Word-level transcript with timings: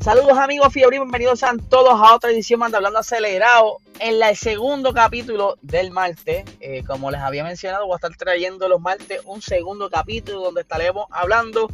Saludos 0.00 0.38
amigos 0.38 0.72
Fiebre, 0.72 0.98
bienvenidos 0.98 1.40
sean 1.40 1.58
todos 1.58 1.92
a 1.92 2.14
otra 2.14 2.30
edición 2.30 2.58
más 2.58 2.72
Hablando 2.72 3.00
Acelerado. 3.00 3.80
En 3.98 4.22
el 4.22 4.34
segundo 4.34 4.94
capítulo 4.94 5.58
del 5.60 5.90
martes, 5.90 6.44
eh, 6.60 6.82
como 6.86 7.10
les 7.10 7.20
había 7.20 7.44
mencionado, 7.44 7.84
voy 7.84 7.92
a 7.92 7.96
estar 7.96 8.16
trayendo 8.16 8.66
los 8.66 8.80
martes 8.80 9.20
un 9.26 9.42
segundo 9.42 9.90
capítulo 9.90 10.40
donde 10.40 10.62
estaremos 10.62 11.04
hablando 11.10 11.68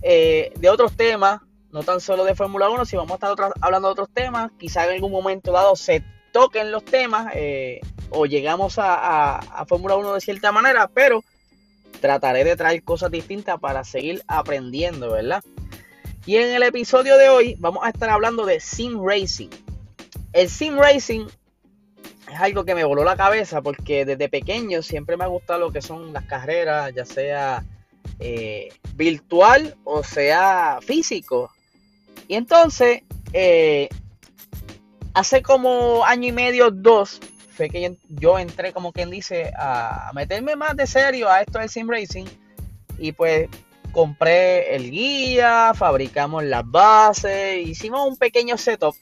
eh, 0.00 0.54
de 0.56 0.70
otros 0.70 0.96
temas, 0.96 1.42
no 1.70 1.82
tan 1.82 2.00
solo 2.00 2.24
de 2.24 2.34
Fórmula 2.34 2.70
1, 2.70 2.86
sino 2.86 3.02
vamos 3.02 3.22
a 3.22 3.30
estar 3.30 3.52
hablando 3.60 3.88
de 3.88 3.92
otros 3.92 4.08
temas. 4.08 4.50
Quizá 4.58 4.86
en 4.86 4.94
algún 4.94 5.12
momento 5.12 5.52
dado 5.52 5.76
se 5.76 6.02
toquen 6.32 6.72
los 6.72 6.82
temas 6.82 7.30
eh, 7.34 7.80
o 8.08 8.24
llegamos 8.24 8.78
a, 8.78 9.36
a 9.36 9.66
Fórmula 9.66 9.96
1 9.96 10.14
de 10.14 10.20
cierta 10.22 10.50
manera, 10.50 10.88
pero 10.88 11.22
trataré 12.00 12.42
de 12.42 12.56
traer 12.56 12.82
cosas 12.82 13.10
distintas 13.10 13.60
para 13.60 13.84
seguir 13.84 14.22
aprendiendo, 14.28 15.12
¿verdad? 15.12 15.44
Y 16.26 16.38
en 16.38 16.52
el 16.52 16.64
episodio 16.64 17.16
de 17.18 17.28
hoy 17.28 17.54
vamos 17.60 17.84
a 17.84 17.90
estar 17.90 18.10
hablando 18.10 18.44
de 18.44 18.58
Sim 18.58 19.00
Racing. 19.00 19.48
El 20.32 20.50
Sim 20.50 20.76
Racing 20.76 21.26
es 22.32 22.40
algo 22.40 22.64
que 22.64 22.74
me 22.74 22.82
voló 22.82 23.04
la 23.04 23.16
cabeza 23.16 23.62
porque 23.62 24.04
desde 24.04 24.28
pequeño 24.28 24.82
siempre 24.82 25.16
me 25.16 25.22
ha 25.22 25.28
gustado 25.28 25.60
lo 25.60 25.72
que 25.72 25.80
son 25.80 26.12
las 26.12 26.24
carreras, 26.24 26.92
ya 26.92 27.04
sea 27.04 27.64
eh, 28.18 28.70
virtual 28.96 29.76
o 29.84 30.02
sea 30.02 30.80
físico. 30.82 31.52
Y 32.26 32.34
entonces, 32.34 33.02
eh, 33.32 33.88
hace 35.14 35.42
como 35.42 36.04
año 36.04 36.30
y 36.30 36.32
medio, 36.32 36.72
dos, 36.72 37.20
fue 37.52 37.70
que 37.70 37.98
yo 38.08 38.36
entré 38.40 38.72
como 38.72 38.90
quien 38.90 39.10
dice 39.10 39.52
a 39.56 40.10
meterme 40.12 40.56
más 40.56 40.74
de 40.76 40.88
serio 40.88 41.30
a 41.30 41.42
esto 41.42 41.60
del 41.60 41.68
Sim 41.68 41.88
Racing. 41.88 42.26
Y 42.98 43.12
pues 43.12 43.48
compré 43.96 44.76
el 44.76 44.90
guía, 44.90 45.72
fabricamos 45.74 46.44
las 46.44 46.70
bases, 46.70 47.66
hicimos 47.66 48.06
un 48.06 48.18
pequeño 48.18 48.58
setup, 48.58 48.94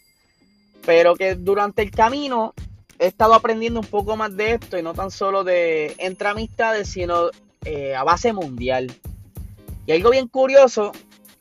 pero 0.87 1.17
que 1.17 1.34
durante 1.34 1.83
el 1.83 1.91
camino 1.91 2.55
he 3.00 3.06
estado 3.09 3.34
aprendiendo 3.34 3.81
un 3.81 3.87
poco 3.87 4.17
más 4.17 4.37
de 4.37 4.53
esto 4.53 4.78
y 4.78 4.84
no 4.84 4.95
tan 4.95 5.11
solo 5.11 5.42
de 5.42 5.97
entre 5.98 6.28
amistades, 6.28 6.91
sino 6.91 7.31
eh, 7.65 7.97
a 7.97 8.05
base 8.05 8.33
mundial. 8.33 8.95
Y 9.84 9.91
algo 9.91 10.11
bien 10.11 10.28
curioso, 10.28 10.92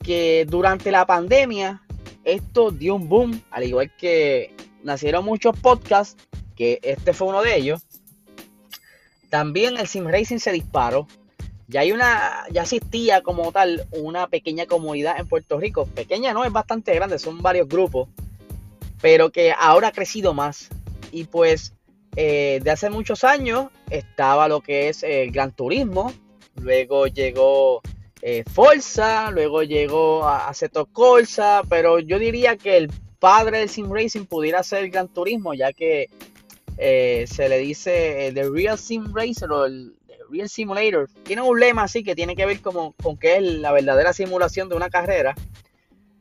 que 0.04 0.48
durante 0.50 0.90
la 0.90 1.06
pandemia 1.06 1.84
esto 2.24 2.72
dio 2.72 2.96
un 2.96 3.08
boom, 3.08 3.40
al 3.52 3.66
igual 3.66 3.92
que 3.96 4.52
nacieron 4.82 5.26
muchos 5.26 5.56
podcasts, 5.60 6.18
que 6.56 6.80
este 6.82 7.14
fue 7.14 7.28
uno 7.28 7.44
de 7.44 7.56
ellos. 7.56 7.84
También 9.30 9.78
el 9.78 9.88
sim 9.88 10.08
racing 10.08 10.40
se 10.40 10.52
disparó 10.52 11.08
ya 11.68 11.82
hay 11.82 11.92
una, 11.92 12.46
ya 12.52 12.64
existía 12.64 13.22
como 13.22 13.52
tal 13.52 13.86
una 13.92 14.28
pequeña 14.28 14.66
comunidad 14.66 15.20
en 15.20 15.28
Puerto 15.28 15.60
Rico. 15.60 15.86
Pequeña 15.86 16.34
no, 16.34 16.44
es 16.44 16.52
bastante 16.52 16.94
grande, 16.94 17.20
son 17.20 17.42
varios 17.42 17.68
grupos, 17.68 18.10
pero 19.02 19.32
que 19.32 19.54
ahora 19.58 19.90
ha 19.90 19.92
crecido 19.92 20.34
más. 20.34 20.70
Y 21.12 21.26
pues 21.26 21.74
eh, 22.16 22.60
de 22.64 22.72
hace 22.72 22.90
muchos 22.90 23.24
años 23.24 23.68
estaba 23.90 24.48
lo 24.48 24.62
que 24.62 24.90
es 24.90 25.04
el 25.04 25.32
Gran 25.32 25.52
Turismo, 25.52 26.14
luego 26.56 27.08
llegó 27.08 27.82
eh, 28.22 28.44
Forza, 28.54 29.32
luego 29.32 29.64
llegó 29.64 30.28
Aceto 30.28 30.86
Corsa, 30.86 31.62
pero 31.70 32.00
yo 32.00 32.20
diría 32.20 32.56
que 32.56 32.78
el 32.78 32.92
padre 33.20 33.60
del 33.60 33.70
Sim 33.70 33.92
Racing 33.92 34.26
pudiera 34.26 34.64
ser 34.64 34.84
el 34.84 34.92
Gran 34.92 35.08
Turismo, 35.08 35.54
ya 35.54 35.74
que 35.74 36.10
eh, 36.78 37.26
se 37.28 37.50
le 37.50 37.58
dice 37.60 38.32
The 38.34 38.50
Real 38.50 38.78
Sim 38.78 39.14
Racer 39.14 39.52
o 39.52 39.66
el 39.66 39.94
Real 40.34 40.50
Simulator, 40.50 41.08
tiene 41.24 41.44
un 41.44 41.60
lema 41.60 41.84
así 41.84 42.04
que 42.04 42.16
tiene 42.16 42.36
que 42.36 42.46
ver 42.46 42.60
como, 42.62 42.94
con 42.94 43.18
que 43.18 43.38
es 43.38 43.44
la 43.44 43.72
verdadera 43.72 44.14
simulación 44.14 44.68
de 44.68 44.76
una 44.76 44.90
carrera. 44.90 45.36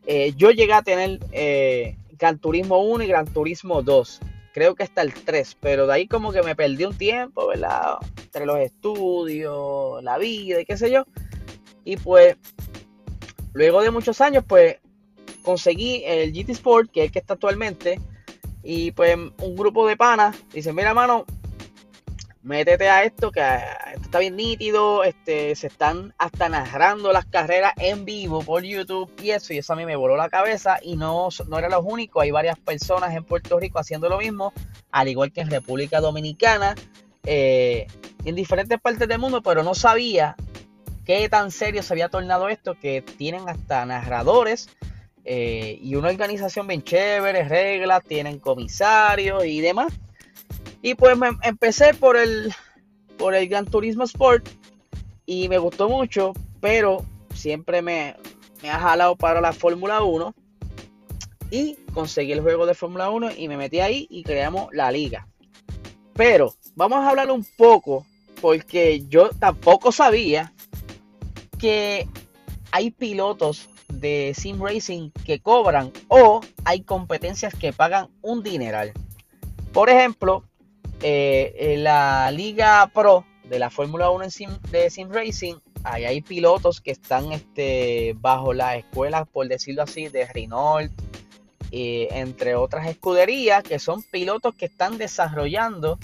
Eh, 0.06 0.34
yo 0.37 0.50
llegué 0.50 0.75
a 0.75 0.83
tener 0.83 1.19
eh, 1.33 1.97
Gran 2.19 2.39
Turismo 2.39 2.83
1 2.83 3.05
y 3.05 3.06
Gran 3.06 3.27
Turismo 3.27 3.83
2. 3.83 4.21
Creo 4.53 4.75
que 4.75 4.83
hasta 4.83 5.00
el 5.00 5.15
3, 5.15 5.56
pero 5.61 5.87
de 5.87 5.95
ahí 5.95 6.06
como 6.06 6.31
que 6.31 6.43
me 6.43 6.55
perdí 6.55 6.84
un 6.84 6.97
tiempo, 6.97 7.47
¿verdad? 7.49 7.97
Entre 8.23 8.45
los 8.45 8.59
estudios, 8.59 10.03
la 10.05 10.19
vida 10.19 10.61
y 10.61 10.67
qué 10.67 10.77
sé 10.77 10.91
yo. 10.91 11.06
Y 11.84 11.97
pues, 11.97 12.37
luego 13.55 13.83
de 13.83 13.91
muchos 13.91 14.21
años, 14.21 14.44
pues 14.47 14.77
conseguí 15.43 16.03
el 16.05 16.33
GT 16.33 16.50
Sport, 16.50 16.91
que 16.91 17.00
es 17.00 17.06
el 17.06 17.12
que 17.12 17.19
está 17.19 17.34
actualmente. 17.34 17.99
Y 18.62 18.93
pues 18.93 19.17
un 19.17 19.56
grupo 19.56 19.87
de 19.87 19.97
panas 19.97 20.37
dice, 20.53 20.73
mira 20.73 20.93
mano, 20.93 21.25
métete 22.42 22.88
a 22.88 23.04
esto, 23.04 23.30
que 23.30 23.41
está 24.00 24.19
bien 24.19 24.36
nítido, 24.36 25.04
este, 25.04 25.54
se 25.54 25.69
están 25.69 26.12
hasta 26.19 26.48
narrando 26.48 27.12
las 27.12 27.25
carreras 27.26 27.72
en 27.78 28.04
vivo 28.04 28.42
por 28.42 28.64
YouTube 28.64 29.10
y 29.22 29.30
eso, 29.30 29.53
y 29.53 29.58
eso 29.58 29.72
a 29.72 29.76
mí 29.76 29.86
me 29.86 29.97
voló 29.97 30.16
la 30.16 30.28
cabeza 30.28 30.78
y 30.82 30.97
no, 30.97 31.28
no 31.48 31.58
era 31.58 31.69
lo 31.69 31.81
único, 31.81 32.20
hay 32.20 32.31
varias 32.31 32.58
personas 32.58 33.14
en 33.14 33.25
Puerto 33.25 33.58
Rico 33.60 33.78
haciendo 33.78 34.08
lo 34.08 34.19
mismo, 34.19 34.52
al 34.91 35.08
igual 35.08 35.32
que 35.32 35.41
en 35.41 35.50
República 35.50 36.00
Dominicana, 36.00 36.75
eh, 37.25 37.86
en 38.25 38.34
diferentes 38.34 38.81
partes 38.81 39.06
del 39.06 39.19
mundo, 39.19 39.42
pero 39.42 39.62
no 39.62 39.75
sabía 39.75 40.34
qué 41.04 41.28
tan 41.28 41.50
serio 41.50 41.82
se 41.82 41.94
había 41.94 42.08
tornado 42.08 42.48
esto, 42.48 42.75
que 42.78 43.02
tienen 43.02 43.48
hasta 43.48 43.84
narradores 43.86 44.69
eh, 45.25 45.78
y 45.81 45.94
una 45.94 46.08
organización 46.08 46.66
bien 46.66 46.82
chévere, 46.82 47.44
reglas, 47.44 48.02
tienen 48.04 48.38
comisarios 48.38 49.44
y 49.44 49.60
demás. 49.60 49.92
Y 50.82 50.94
pues 50.94 51.16
me 51.16 51.31
empecé 51.43 51.94
por 51.94 52.16
el, 52.16 52.53
por 53.16 53.34
el 53.34 53.48
Gran 53.48 53.66
Turismo 53.66 54.04
Sport 54.04 54.48
y 55.25 55.48
me 55.48 55.59
gustó 55.59 55.88
mucho, 55.88 56.32
pero 56.60 57.06
siempre 57.34 57.82
me, 57.82 58.16
me 58.62 58.70
ha 58.70 58.78
jalado 58.78 59.16
para 59.16 59.41
la 59.41 59.53
Fórmula 59.53 60.03
1 60.03 60.34
y 61.50 61.76
conseguí 61.94 62.32
el 62.32 62.41
juego 62.41 62.66
de 62.66 62.75
Fórmula 62.75 63.10
1 63.10 63.32
y 63.37 63.47
me 63.47 63.56
metí 63.56 63.81
ahí 63.81 64.06
y 64.10 64.25
creamos 64.25 64.72
la 64.72 64.91
liga. 64.91 65.28
Pero 66.15 66.54
vamos 66.75 66.99
a 66.99 67.10
hablar 67.10 67.31
un 67.31 67.47
poco 67.56 68.04
porque 68.41 69.04
yo 69.09 69.31
tampoco 69.31 69.93
sabía 69.93 70.53
que 71.59 72.09
hay 72.72 72.91
pilotos 72.91 73.69
de 73.88 74.32
sim 74.37 74.60
racing 74.60 75.10
que 75.25 75.41
cobran 75.41 75.93
o 76.09 76.41
hay 76.64 76.82
competencias 76.82 77.54
que 77.54 77.72
pagan 77.72 78.09
un 78.20 78.43
dineral. 78.43 78.93
Por 79.72 79.88
ejemplo, 79.88 80.44
eh, 81.02 81.54
en 81.58 81.82
la 81.82 82.30
Liga 82.30 82.88
Pro 82.94 83.24
de 83.42 83.58
la 83.58 83.70
Fórmula 83.70 84.10
1 84.10 84.26
de 84.70 84.88
Sim 84.88 85.10
Racing, 85.10 85.56
ahí 85.82 86.04
hay 86.04 86.20
pilotos 86.20 86.80
que 86.80 86.92
están 86.92 87.32
este, 87.32 88.14
bajo 88.20 88.54
la 88.54 88.76
escuela, 88.76 89.24
por 89.24 89.48
decirlo 89.48 89.82
así, 89.82 90.06
de 90.08 90.26
Renault, 90.26 90.92
eh, 91.72 92.06
entre 92.12 92.54
otras 92.54 92.86
escuderías, 92.86 93.64
que 93.64 93.80
son 93.80 94.04
pilotos 94.04 94.54
que 94.54 94.66
están 94.66 94.96
desarrollando 94.96 95.98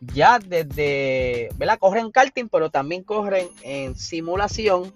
ya 0.00 0.38
desde, 0.38 1.48
¿verdad? 1.56 1.78
Corren 1.78 2.10
karting, 2.10 2.48
pero 2.48 2.70
también 2.70 3.02
corren 3.02 3.48
en 3.62 3.96
simulación 3.96 4.92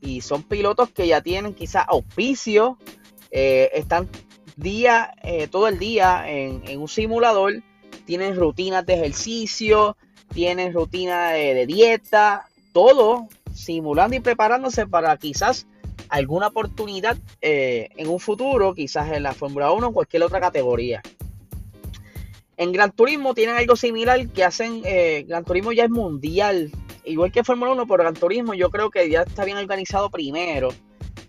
y 0.00 0.20
son 0.20 0.44
pilotos 0.44 0.90
que 0.90 1.08
ya 1.08 1.20
tienen 1.20 1.54
quizás 1.54 1.86
auspicio, 1.88 2.78
eh, 3.32 3.68
están 3.74 4.08
día, 4.54 5.12
todo 5.50 5.66
el 5.66 5.80
día 5.80 6.30
en 6.30 6.80
un 6.80 6.88
simulador 6.88 7.62
tienen 8.06 8.36
rutinas 8.36 8.86
de 8.86 8.94
ejercicio, 8.94 9.96
tienen 10.32 10.72
rutinas 10.72 11.32
de, 11.34 11.66
dieta, 11.66 12.48
todo 12.72 13.28
simulando 13.52 14.16
y 14.16 14.20
preparándose 14.20 14.86
para 14.86 15.16
quizás 15.16 15.66
alguna 16.08 16.48
oportunidad 16.48 17.16
eh, 17.40 17.88
en 17.96 18.08
un 18.08 18.20
futuro, 18.20 18.74
quizás 18.74 19.12
en 19.12 19.22
la 19.22 19.34
Fórmula 19.34 19.72
1 19.72 19.88
o 19.88 19.92
cualquier 19.92 20.22
otra 20.22 20.40
categoría. 20.40 21.02
En 22.56 22.72
Gran 22.72 22.92
Turismo 22.92 23.34
tienen 23.34 23.56
algo 23.56 23.76
similar 23.76 24.28
que 24.28 24.44
hacen, 24.44 24.82
eh, 24.84 25.24
Gran 25.28 25.44
Turismo 25.44 25.72
ya 25.72 25.84
es 25.84 25.90
mundial, 25.90 26.70
igual 27.04 27.32
que 27.32 27.44
Fórmula 27.44 27.72
1, 27.72 27.86
pero 27.86 28.02
Gran 28.02 28.14
Turismo 28.14 28.54
yo 28.54 28.70
creo 28.70 28.90
que 28.90 29.10
ya 29.10 29.22
está 29.22 29.44
bien 29.44 29.58
organizado 29.58 30.10
primero 30.10 30.68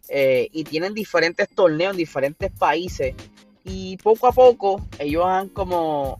eh, 0.10 0.48
y 0.52 0.64
tienen 0.64 0.94
diferentes 0.94 1.50
torneos 1.50 1.92
en 1.92 1.98
diferentes 1.98 2.52
países 2.52 3.16
y 3.64 3.98
poco 3.98 4.28
a 4.28 4.32
poco 4.32 4.82
ellos 5.00 5.26
han 5.26 5.50
como 5.50 6.20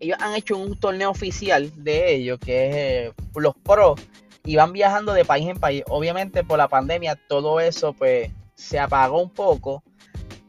ellos 0.00 0.18
han 0.20 0.34
hecho 0.34 0.56
un 0.56 0.78
torneo 0.78 1.10
oficial 1.10 1.72
de 1.76 2.14
ellos, 2.14 2.38
que 2.38 2.68
es 2.68 2.74
eh, 2.76 3.12
los 3.34 3.54
pros, 3.56 4.00
y 4.44 4.56
van 4.56 4.72
viajando 4.72 5.12
de 5.12 5.24
país 5.24 5.48
en 5.48 5.58
país. 5.58 5.82
Obviamente 5.88 6.44
por 6.44 6.58
la 6.58 6.68
pandemia 6.68 7.16
todo 7.28 7.60
eso 7.60 7.92
pues 7.92 8.30
se 8.54 8.78
apagó 8.78 9.20
un 9.20 9.30
poco, 9.30 9.82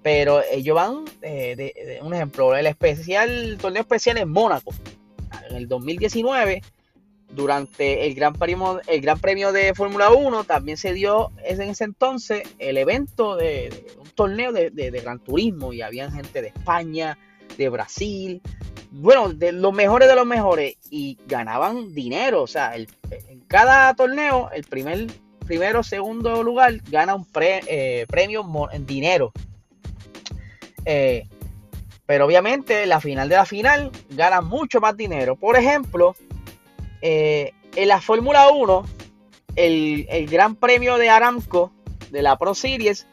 pero 0.02 0.42
ellos 0.52 0.76
van, 0.76 1.06
eh, 1.22 1.56
de, 1.56 2.00
un 2.02 2.14
ejemplo, 2.14 2.56
el 2.56 2.66
especial, 2.66 3.58
torneo 3.60 3.82
especial 3.82 4.18
en 4.18 4.30
Mónaco, 4.30 4.74
en 5.50 5.56
el 5.56 5.68
2019, 5.68 6.62
durante 7.32 8.08
el 8.08 8.16
Gran 8.16 8.34
Premio, 8.34 8.82
el 8.88 9.02
Gran 9.02 9.20
Premio 9.20 9.52
de 9.52 9.74
Fórmula 9.76 10.10
1, 10.10 10.46
también 10.46 10.78
se 10.78 10.94
dio 10.94 11.32
en 11.44 11.62
ese 11.62 11.84
entonces 11.84 12.44
el 12.58 12.78
evento 12.78 13.36
de, 13.36 13.86
un 14.00 14.10
torneo 14.10 14.52
de, 14.52 14.72
de 14.72 14.90
Gran 15.02 15.20
Turismo, 15.20 15.74
y 15.74 15.82
había 15.82 16.10
gente 16.10 16.42
de 16.42 16.48
España, 16.48 17.18
de 17.58 17.70
Brasil, 17.70 18.42
bueno, 18.92 19.30
de 19.30 19.52
los 19.52 19.74
mejores 19.74 20.08
de 20.08 20.16
los 20.16 20.26
mejores 20.26 20.76
y 20.90 21.18
ganaban 21.28 21.94
dinero. 21.94 22.42
O 22.42 22.48
sea, 22.48 22.76
en 22.76 22.88
cada 23.48 23.94
torneo, 23.94 24.50
el 24.52 24.64
primer, 24.64 25.08
primero, 25.46 25.84
segundo 25.84 26.44
lugar 26.44 26.76
gana 26.90 27.16
un 27.16 27.28
eh, 27.36 28.06
premio 28.10 28.46
en 28.72 28.86
dinero. 28.86 29.32
Eh, 30.86 31.28
pero 32.06 32.26
obviamente 32.26 32.88
la 32.88 33.00
final 33.00 33.30
de 33.30 33.36
la 33.36 33.46
final 33.46 33.92
gana 34.10 34.42
mucho 34.42 34.82
más 34.82 34.98
dinero. 34.98 35.36
Por 35.36 35.56
ejemplo, 35.56 36.16
eh, 37.02 37.54
en 37.76 37.88
la 37.88 38.02
Fórmula 38.02 38.50
1, 38.50 38.86
el, 39.56 40.08
el, 40.10 40.26
Gran 40.28 40.56
Premio 40.56 40.98
de 40.98 41.10
Aramco 41.10 41.72
de 42.10 42.24
la 42.24 42.38
Pro 42.38 42.56
Series, 42.56 43.06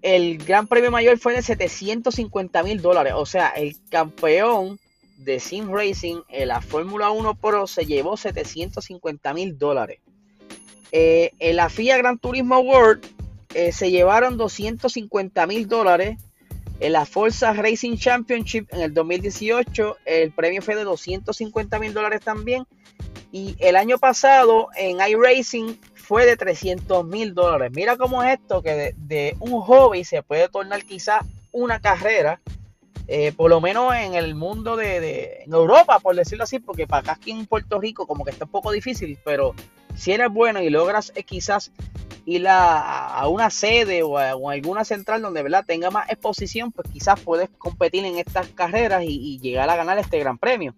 el 0.00 0.38
Gran 0.38 0.66
Premio 0.66 0.90
mayor 0.90 1.18
fue 1.18 1.34
de 1.34 1.42
750 1.42 2.64
mil 2.64 2.82
dólares. 2.82 3.12
O 3.16 3.26
sea, 3.26 3.50
el 3.50 3.76
campeón 3.88 4.80
de 5.24 5.40
Sim 5.40 5.70
Racing 5.72 6.22
en 6.28 6.48
la 6.48 6.60
Fórmula 6.60 7.10
1 7.10 7.34
Pro 7.36 7.66
se 7.66 7.86
llevó 7.86 8.16
750 8.16 9.34
mil 9.34 9.58
dólares. 9.58 10.00
Eh, 10.90 11.30
en 11.38 11.56
la 11.56 11.68
FIA 11.68 11.96
Gran 11.98 12.18
Turismo 12.18 12.58
World 12.58 13.04
eh, 13.54 13.72
se 13.72 13.90
llevaron 13.90 14.36
250 14.36 15.46
mil 15.46 15.66
dólares 15.68 16.18
en 16.82 16.92
la 16.92 17.06
Forza 17.06 17.52
Racing 17.52 17.96
Championship 17.96 18.66
en 18.72 18.80
el 18.80 18.92
2018 18.92 19.98
el 20.04 20.32
premio 20.32 20.62
fue 20.62 20.74
de 20.74 20.82
250 20.82 21.78
mil 21.78 21.94
dólares 21.94 22.22
también. 22.24 22.66
Y 23.30 23.54
el 23.60 23.76
año 23.76 23.98
pasado 23.98 24.68
en 24.76 24.98
iRacing 25.00 25.78
fue 25.94 26.26
de 26.26 26.36
300 26.36 27.06
mil 27.06 27.34
dólares. 27.34 27.70
Mira 27.72 27.96
cómo 27.96 28.22
es 28.22 28.38
esto, 28.38 28.62
que 28.62 28.94
de, 28.96 29.36
un 29.38 29.60
hobby 29.60 30.04
se 30.04 30.24
puede 30.24 30.48
tornar 30.48 30.84
quizás 30.84 31.24
una 31.52 31.80
carrera. 31.80 32.40
Eh, 33.08 33.32
por 33.32 33.50
lo 33.50 33.60
menos 33.60 33.94
en 33.94 34.14
el 34.14 34.34
mundo 34.34 34.76
de, 34.76 35.44
Europa, 35.46 35.98
por 35.98 36.14
decirlo 36.14 36.44
así, 36.44 36.60
porque 36.60 36.86
para 36.86 37.00
acá 37.00 37.12
aquí 37.12 37.32
en 37.32 37.46
Puerto 37.46 37.80
Rico 37.80 38.06
como 38.06 38.24
que 38.24 38.30
está 38.30 38.44
un 38.44 38.50
poco 38.50 38.70
difícil, 38.70 39.18
pero 39.24 39.54
si 39.94 40.12
eres 40.12 40.30
bueno 40.30 40.62
y 40.62 40.70
logras 40.70 41.12
eh, 41.14 41.24
quizás 41.24 41.72
ir 42.24 42.46
a, 42.48 43.26
una 43.28 43.50
sede 43.50 44.02
o 44.04 44.18
a, 44.18 44.30
alguna 44.30 44.84
central 44.84 45.22
donde 45.22 45.42
¿verdad? 45.42 45.64
tenga 45.66 45.90
más 45.90 46.08
exposición, 46.10 46.70
pues 46.70 46.88
quizás 46.92 47.18
puedes 47.20 47.50
competir 47.58 48.04
en 48.04 48.18
estas 48.18 48.46
carreras 48.48 49.02
y, 49.04 49.40
llegar 49.40 49.68
a 49.68 49.76
ganar 49.76 49.98
este 49.98 50.18
gran 50.20 50.38
premio. 50.38 50.74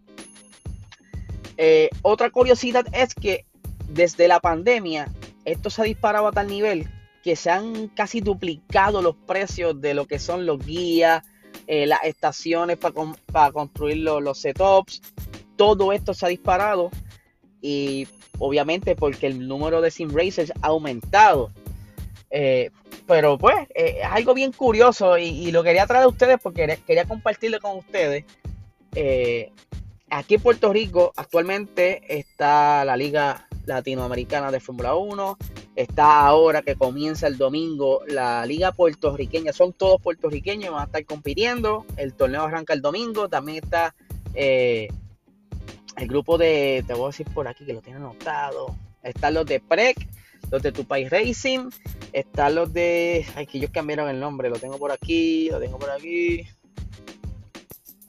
Eh, 1.57 1.91
otra 2.03 2.31
curiosidad 2.31 2.87
es 2.93 3.15
que 3.15 3.45
desde 3.89 4.27
la 4.27 4.41
pandemia 4.41 5.09
esto 5.45 5.69
se 5.69 5.83
ha 5.83 5.85
disparado 5.85 6.27
a 6.27 6.33
tal 6.33 6.49
nivel 6.49 6.89
que 7.23 7.37
se 7.37 7.51
han 7.51 7.89
casi 7.89 8.21
duplicado 8.21 9.03
los 9.03 9.15
precios 9.15 9.81
de 9.81 9.95
lo 9.95 10.07
que 10.07 10.19
son 10.19 10.47
los 10.47 10.65
guías, 10.65 11.23
eh, 11.67 11.87
las 11.87 12.05
estaciones 12.05 12.79
para, 12.79 13.53
construir 13.53 13.99
los, 13.99 14.23
los 14.23 14.39
setups. 14.39 15.01
Todo 15.57 15.93
esto 15.93 16.15
se 16.15 16.27
ha 16.27 16.29
disparado 16.29 16.91
y 17.63 18.07
obviamente 18.39 18.97
porque 18.97 19.27
el 19.27 19.47
número 19.47 19.81
de 19.81 19.91
sim 19.91 20.11
racers 20.15 20.53
ha 20.63 20.69
aumentado. 20.69 21.51
Eh, 22.31 22.71
pero 23.07 23.39
pues 23.39 23.57
eh, 23.75 23.99
es 24.01 24.07
algo 24.11 24.35
bien 24.35 24.53
curioso 24.53 25.17
y, 25.19 25.53
lo 25.53 25.63
quería 25.63 25.87
traer 25.87 26.05
a 26.05 26.09
ustedes 26.09 26.39
porque 26.43 26.79
quería, 26.87 27.05
compartirlo 27.05 27.61
con 27.61 27.79
ustedes. 27.79 28.25
Aquí 30.11 30.35
en 30.35 30.41
Puerto 30.41 30.73
Rico 30.73 31.13
actualmente 31.17 32.03
está 32.09 32.85
la 32.85 32.97
Liga 32.97 33.49
Latinoamericana 33.67 34.51
de 34.51 34.61
Fórmula 34.61 34.95
1. 34.95 35.39
Está 35.77 36.27
ahora 36.27 36.63
que 36.63 36.77
comienza 36.77 37.27
el 37.27 37.37
domingo 37.37 38.03
la 38.07 38.47
Liga 38.47 38.73
Puertorriqueña. 38.73 39.53
Son 39.53 39.73
todos 39.73 40.01
puertorriqueños, 40.01 40.73
van 40.73 40.83
a 40.83 40.85
estar 40.85 41.05
compitiendo. 41.05 41.85
El 41.97 42.15
torneo 42.15 42.43
arranca 42.43 42.75
el 42.75 42.81
domingo. 42.81 43.29
También 43.29 43.65
está 43.65 43.95
el 44.35 44.89
grupo 46.09 46.39
de, 46.39 46.85
te 46.87 46.95
voy 46.95 47.05
a 47.05 47.07
decir 47.09 47.27
por 47.33 47.49
aquí 47.49 47.65
que 47.65 47.73
lo 47.73 47.81
tienen 47.81 48.03
anotado. 48.03 48.77
Están 49.03 49.35
los 49.35 49.47
de 49.47 49.61
PREC, 49.61 50.09
los 50.51 50.63
de 50.63 50.73
Tupai 50.73 51.09
Racing, 51.09 51.71
están 52.13 52.55
los 52.55 52.73
de. 52.73 53.27
Ay, 53.35 53.47
que 53.47 53.59
ellos 53.59 53.71
cambiaron 53.73 54.09
el 54.09 54.21
nombre, 54.21 54.49
lo 54.49 54.59
tengo 54.59 54.79
por 54.79 54.93
aquí, 54.93 55.51
lo 55.51 55.59
tengo 55.61 55.79
por 55.79 55.91
aquí. 55.91 56.47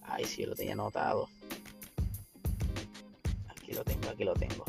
Ay, 0.04 0.26
sí, 0.26 0.46
lo 0.46 0.56
tenía 0.56 0.74
anotado. 0.74 1.28
Aquí 3.50 3.74
lo 3.74 3.84
tengo, 3.84 4.10
aquí 4.10 4.24
lo 4.24 4.34
tengo. 4.36 4.66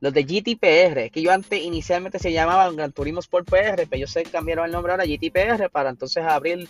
Los 0.00 0.12
de 0.12 0.24
GTPR, 0.24 1.10
que 1.10 1.22
yo 1.22 1.32
antes 1.32 1.62
inicialmente 1.62 2.18
se 2.18 2.32
llamaban 2.32 2.76
Gran 2.76 2.92
Turismo 2.92 3.20
Sport 3.20 3.48
PR, 3.48 3.76
pero 3.76 3.96
ellos 3.96 4.10
se 4.10 4.22
cambiaron 4.24 4.66
el 4.66 4.72
nombre 4.72 4.92
ahora 4.92 5.04
a 5.04 5.06
GTPR 5.06 5.70
para 5.70 5.90
entonces 5.90 6.24
abrir 6.24 6.68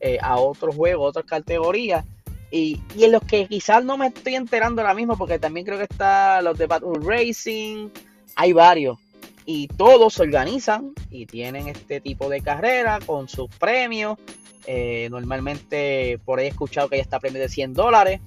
eh, 0.00 0.18
a 0.20 0.36
otros 0.36 0.74
juegos, 0.74 1.08
otras 1.08 1.24
categorías. 1.24 2.04
Y, 2.50 2.80
en 2.96 3.10
los 3.10 3.22
que 3.22 3.48
quizás 3.48 3.84
no 3.84 3.96
me 3.96 4.08
estoy 4.08 4.34
enterando 4.34 4.82
ahora 4.82 4.94
mismo, 4.94 5.16
porque 5.16 5.38
también 5.38 5.66
creo 5.66 5.78
que 5.78 5.88
está 5.90 6.42
los 6.42 6.56
de 6.58 6.66
Battle 6.66 7.00
Racing, 7.02 7.88
hay 8.36 8.52
varios. 8.52 8.98
Y 9.46 9.66
todos 9.68 10.14
se 10.14 10.22
organizan 10.22 10.92
y 11.10 11.26
tienen 11.26 11.68
este 11.68 12.00
tipo 12.00 12.28
de 12.28 12.42
carrera 12.42 12.98
con 13.04 13.28
sus 13.28 13.48
premios. 13.56 14.18
Eh, 14.66 15.08
normalmente 15.10 16.18
por 16.24 16.38
ahí 16.38 16.46
he 16.46 16.48
escuchado 16.50 16.88
que 16.88 16.96
ya 16.96 17.02
está 17.02 17.18
premio 17.18 17.40
de 17.40 17.48
100 17.48 17.74
dólares. 17.74 18.20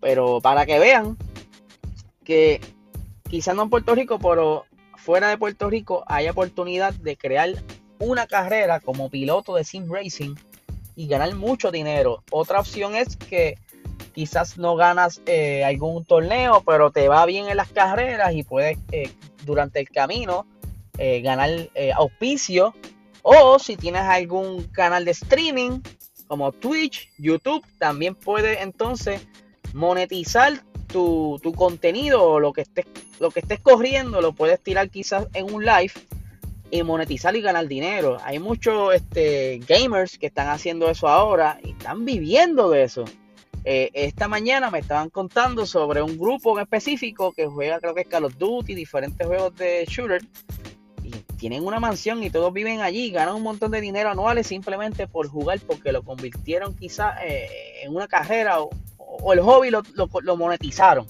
Pero 0.00 0.40
para 0.40 0.66
que 0.66 0.78
vean 0.78 1.16
que 2.24 2.60
quizás 3.30 3.54
no 3.54 3.62
en 3.62 3.70
Puerto 3.70 3.94
Rico, 3.94 4.18
pero 4.18 4.66
fuera 4.96 5.28
de 5.28 5.38
Puerto 5.38 5.70
Rico 5.70 6.02
hay 6.06 6.28
oportunidad 6.28 6.92
de 6.94 7.16
crear 7.16 7.50
una 8.00 8.26
carrera 8.26 8.80
como 8.80 9.08
piloto 9.08 9.54
de 9.54 9.64
sim 9.64 9.90
racing 9.90 10.34
y 10.96 11.06
ganar 11.06 11.34
mucho 11.36 11.70
dinero. 11.70 12.24
Otra 12.30 12.58
opción 12.60 12.96
es 12.96 13.16
que 13.16 13.56
quizás 14.12 14.58
no 14.58 14.74
ganas 14.74 15.22
eh, 15.26 15.64
algún 15.64 16.04
torneo, 16.04 16.62
pero 16.66 16.90
te 16.90 17.08
va 17.08 17.24
bien 17.24 17.48
en 17.48 17.56
las 17.56 17.68
carreras 17.68 18.34
y 18.34 18.42
puedes 18.42 18.78
eh, 18.90 19.10
durante 19.44 19.78
el 19.78 19.88
camino 19.88 20.46
eh, 20.98 21.20
ganar 21.20 21.50
auspicio. 21.94 22.74
O 23.22 23.58
si 23.58 23.76
tienes 23.76 24.02
algún 24.02 24.64
canal 24.64 25.04
de 25.04 25.10
streaming 25.12 25.80
como 26.26 26.52
Twitch, 26.52 27.10
YouTube, 27.18 27.64
también 27.78 28.14
puedes 28.14 28.60
entonces 28.60 29.26
monetizar 29.72 30.64
tu, 30.92 31.40
contenido 31.56 32.22
o 32.22 32.40
lo 32.40 32.52
que 32.52 32.62
estés, 32.62 32.86
lo 33.18 33.30
que 33.30 33.40
estés 33.40 33.60
corriendo, 33.60 34.20
lo 34.20 34.32
puedes 34.32 34.60
tirar 34.60 34.90
quizás 34.90 35.26
en 35.34 35.52
un 35.52 35.64
live 35.64 35.92
y 36.70 36.82
monetizar 36.82 37.34
y 37.36 37.40
ganar 37.40 37.66
dinero. 37.66 38.18
Hay 38.24 38.38
muchos 38.38 38.94
este, 38.94 39.60
gamers 39.66 40.18
que 40.18 40.26
están 40.26 40.48
haciendo 40.48 40.88
eso 40.88 41.08
ahora 41.08 41.58
y 41.64 41.70
están 41.70 42.04
viviendo 42.04 42.70
de 42.70 42.84
eso. 42.84 43.04
Eh, 43.64 43.90
esta 43.92 44.26
mañana 44.26 44.70
me 44.70 44.78
estaban 44.78 45.10
contando 45.10 45.66
sobre 45.66 46.00
un 46.00 46.16
grupo 46.16 46.56
en 46.56 46.62
específico 46.62 47.32
que 47.32 47.46
juega, 47.46 47.78
creo 47.78 47.94
que 47.94 48.02
es 48.02 48.06
Call 48.06 48.24
of 48.24 48.38
Duty, 48.38 48.74
diferentes 48.74 49.26
juegos 49.26 49.54
de 49.56 49.84
shooter. 49.86 50.22
Y 51.02 51.10
tienen 51.36 51.64
una 51.64 51.80
mansión 51.80 52.22
y 52.22 52.30
todos 52.30 52.52
viven 52.52 52.80
allí, 52.80 53.10
ganan 53.10 53.34
un 53.34 53.42
montón 53.42 53.70
de 53.72 53.80
dinero 53.80 54.10
anuales 54.10 54.46
simplemente 54.46 55.08
por 55.08 55.28
jugar, 55.28 55.58
porque 55.66 55.92
lo 55.92 56.02
convirtieron 56.02 56.74
quizás 56.74 57.18
eh, 57.24 57.48
en 57.82 57.94
una 57.94 58.06
carrera 58.06 58.60
o, 58.60 58.70
el 59.32 59.40
hobby 59.40 59.70
lo, 59.70 59.82
lo, 59.94 60.36
monetizaron. 60.36 61.06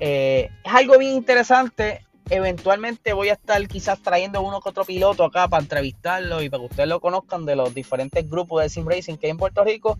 Eh, 0.00 0.50
es 0.64 0.72
algo 0.72 0.98
bien 0.98 1.12
interesante 1.12 2.04
eventualmente 2.30 3.12
voy 3.12 3.28
a 3.28 3.34
estar 3.34 3.66
quizás 3.68 4.00
trayendo 4.02 4.40
uno 4.40 4.60
que 4.60 4.68
otro 4.70 4.84
piloto 4.84 5.24
acá 5.24 5.48
para 5.48 5.62
entrevistarlo 5.62 6.42
y 6.42 6.48
para 6.48 6.62
que 6.62 6.68
ustedes 6.70 6.88
lo 6.88 7.00
conozcan 7.00 7.44
de 7.44 7.56
los 7.56 7.74
diferentes 7.74 8.28
grupos 8.28 8.62
de 8.62 8.70
sim 8.70 8.86
racing 8.86 9.16
que 9.16 9.26
hay 9.26 9.32
en 9.32 9.36
Puerto 9.36 9.62
Rico, 9.64 9.98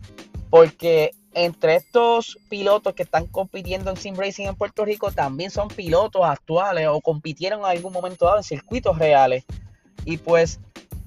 porque 0.48 1.10
entre 1.34 1.76
estos 1.76 2.38
pilotos 2.48 2.94
que 2.94 3.02
están 3.02 3.26
compitiendo 3.26 3.90
en 3.90 3.96
sim 3.96 4.14
racing 4.16 4.46
en 4.46 4.54
Puerto 4.54 4.84
Rico 4.84 5.12
también 5.12 5.50
son 5.50 5.68
pilotos 5.68 6.22
actuales 6.24 6.88
o 6.88 7.00
compitieron 7.00 7.60
en 7.60 7.66
algún 7.66 7.92
momento 7.92 8.24
dado 8.24 8.38
en 8.38 8.44
circuitos 8.44 8.98
reales 8.98 9.44
y 10.04 10.16
pues 10.16 10.60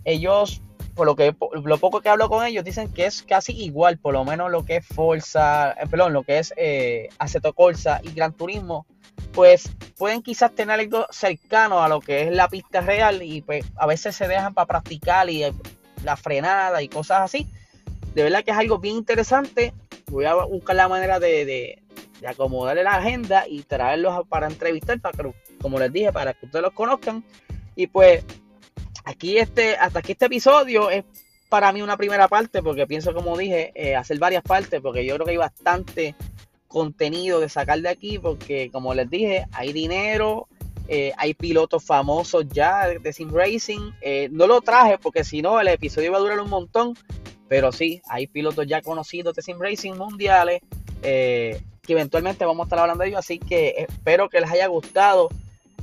ellos 0.04 0.62
por 0.96 1.06
lo 1.06 1.16
que 1.16 1.36
lo 1.64 1.78
poco 1.78 2.02
que 2.02 2.10
hablo 2.10 2.30
con 2.30 2.46
ellos 2.46 2.64
dicen 2.64 2.92
que 2.92 3.06
es 3.06 3.22
casi 3.22 3.52
igual 3.52 3.98
por 3.98 4.14
lo 4.14 4.24
menos 4.24 4.50
lo 4.50 4.66
que 4.66 4.78
es 4.78 4.88
Forza 4.88 5.72
eh, 5.72 5.88
perdón 5.90 6.14
lo 6.14 6.24
que 6.24 6.40
es 6.40 6.54
eh, 6.58 7.10
Aceto 7.20 7.54
Corsa 7.54 8.00
y 8.04 8.14
Gran 8.14 8.34
Turismo 8.34 8.86
pues 9.34 9.70
pueden 9.98 10.22
quizás 10.22 10.54
tener 10.56 10.80
algo 10.80 11.06
cercano 11.10 11.84
a 11.84 11.90
lo 11.90 12.00
que 12.00 12.24
es 12.24 12.32
la 12.32 12.48
pista 12.48 12.82
real 12.82 13.22
y 13.22 13.42
pues 13.42 13.66
a 13.76 13.86
veces 13.86 14.16
se 14.16 14.28
dejan 14.28 14.54
para 14.54 14.66
practicar 14.66 15.30
y 15.30 15.44
la 16.04 16.16
frenada 16.16 16.82
y 16.82 16.88
cosas 16.88 17.22
así. 17.22 17.48
De 18.14 18.24
verdad 18.24 18.44
que 18.44 18.52
es 18.52 18.58
algo 18.58 18.80
bien 18.80 18.96
interesante. 18.96 19.74
Voy 20.08 20.26
a 20.26 20.36
buscar 20.36 20.76
la 20.76 20.88
manera 20.88 21.20
de, 21.20 21.46
de, 21.46 21.84
acomodarle 22.26 22.84
la 22.84 22.96
agenda 22.96 23.46
y 23.48 23.64
traerlos 23.64 24.26
para 24.28 24.48
entrevistar, 24.48 25.00
para 25.02 25.18
que, 25.18 25.34
como 25.62 25.80
les 25.80 25.92
dije, 25.92 26.14
para 26.14 26.34
que 26.34 26.46
ustedes 26.46 26.64
los 26.64 26.74
conozcan. 26.74 27.24
Y 27.76 27.88
pues 27.88 28.24
aquí 29.06 29.38
este, 29.38 29.76
hasta 29.78 30.00
aquí 30.00 30.14
este 30.14 30.26
episodio 30.26 30.90
es 30.90 31.06
para 31.50 31.72
mí 31.72 31.82
una 31.82 31.96
primera 31.96 32.28
parte, 32.28 32.62
porque 32.62 32.88
pienso, 32.88 33.14
como 33.14 33.38
dije, 33.38 33.72
eh, 33.76 33.96
hacer 33.96 34.20
varias 34.20 34.44
partes, 34.44 34.82
porque 34.82 35.06
yo 35.06 35.16
creo 35.16 35.26
que 35.26 35.32
hay 35.32 35.38
bastante 35.38 36.16
contenido 36.68 37.40
de 37.40 37.48
sacar 37.48 37.80
de 37.80 37.88
aquí 37.88 38.20
porque 38.20 38.70
como 38.70 38.94
les 38.94 39.10
dije 39.10 39.46
hay 39.54 39.72
dinero 39.72 40.50
eh, 40.90 41.14
hay 41.16 41.34
pilotos 41.34 41.86
famosos 41.86 42.50
ya 42.50 42.90
de, 42.90 43.14
sim 43.14 43.32
racing 43.32 43.92
eh, 44.02 44.28
no 44.30 44.46
lo 44.46 44.60
traje 44.60 44.98
porque 44.98 45.24
si 45.24 45.42
no 45.42 45.62
el 45.62 45.70
episodio 45.70 46.12
va 46.12 46.18
a 46.18 46.22
durar 46.22 46.42
un 46.42 46.50
montón 46.50 46.94
pero 47.48 47.72
sí 47.72 48.02
hay 48.10 48.28
pilotos 48.28 48.68
ya 48.68 48.82
conocidos 48.82 49.34
de 49.36 49.42
sim 49.42 49.58
racing 49.58 49.94
mundiales 49.94 50.64
que 51.02 51.62
eventualmente 51.88 52.44
vamos 52.44 52.66
a 52.66 52.68
estar 52.68 52.80
hablando 52.80 53.04
de 53.04 53.10
ellos 53.10 53.20
así 53.20 53.40
que 53.40 53.86
espero 53.88 54.28
que 54.28 54.42
les 54.42 54.52
haya 54.52 54.68
gustado 54.68 55.30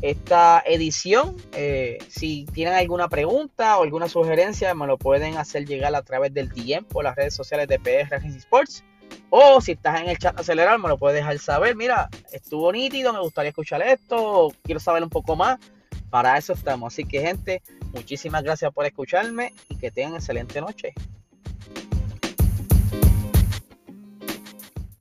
esta 0.02 0.62
edición. 0.66 1.36
Eh, 1.52 1.98
si 2.08 2.44
tienen 2.52 2.74
alguna 2.74 3.08
pregunta 3.08 3.78
o 3.78 3.84
alguna 3.84 4.08
sugerencia, 4.08 4.74
me 4.74 4.86
lo 4.86 4.98
pueden 4.98 5.38
hacer 5.38 5.64
llegar 5.64 5.94
a 5.94 6.02
través 6.02 6.34
del 6.34 6.48
DM 6.50 6.84
por 6.84 7.04
las 7.04 7.16
redes 7.16 7.34
sociales 7.34 7.68
de 7.68 7.78
PR 7.78 8.14
Sports. 8.36 8.84
O 9.30 9.60
si 9.60 9.72
estás 9.72 10.00
en 10.00 10.08
el 10.08 10.18
chat 10.18 10.38
acelerar, 10.38 10.78
me 10.78 10.88
lo 10.88 10.98
puedes 10.98 11.16
dejar 11.16 11.38
saber. 11.38 11.76
Mira, 11.76 12.08
estuvo 12.32 12.70
nítido, 12.72 13.12
me 13.12 13.20
gustaría 13.20 13.50
escuchar 13.50 13.80
esto, 13.82 14.52
quiero 14.62 14.80
saber 14.80 15.02
un 15.02 15.10
poco 15.10 15.36
más. 15.36 15.58
Para 16.10 16.36
eso 16.36 16.52
estamos. 16.52 16.92
Así 16.92 17.04
que, 17.04 17.20
gente, 17.20 17.62
muchísimas 17.94 18.42
gracias 18.42 18.70
por 18.72 18.84
escucharme 18.84 19.54
y 19.70 19.76
que 19.76 19.90
tengan 19.90 20.16
excelente 20.16 20.60
noche. 20.60 20.92